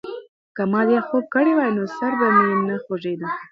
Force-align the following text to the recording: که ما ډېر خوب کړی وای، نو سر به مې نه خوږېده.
که 0.55 0.63
ما 0.71 0.81
ډېر 0.87 1.03
خوب 1.09 1.25
کړی 1.35 1.51
وای، 1.55 1.71
نو 1.77 1.83
سر 1.97 2.11
به 2.19 2.27
مې 2.35 2.47
نه 2.67 2.75
خوږېده. 2.83 3.27